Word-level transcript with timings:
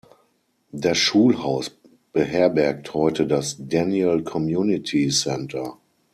Das 0.71 0.97
Schulhaus 0.97 1.69
beherbergt 2.11 2.95
heute 2.95 3.27
das 3.27 3.57
"Daniel 3.59 4.23
Community 4.23 5.09
Center". 5.11 5.77